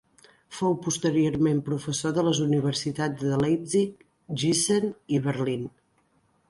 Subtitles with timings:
[0.59, 4.03] Fou posteriorment professor de les Universitats de Leipzig,
[4.45, 5.71] Giessen i Berlín.